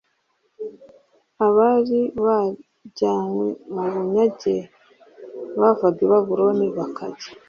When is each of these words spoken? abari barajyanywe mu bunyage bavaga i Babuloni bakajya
abari 1.45 1.99
barajyanywe 2.23 3.47
mu 3.73 3.83
bunyage 3.93 4.55
bavaga 5.59 5.99
i 6.05 6.07
Babuloni 6.11 6.65
bakajya 6.77 7.29